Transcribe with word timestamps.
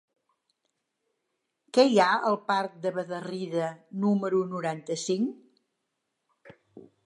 Què 1.77 1.85
hi 1.89 1.99
ha 2.05 2.07
al 2.31 2.39
parc 2.49 2.81
de 2.87 2.93
Bederrida 2.97 3.69
número 4.07 4.43
noranta-cinc? 4.57 6.53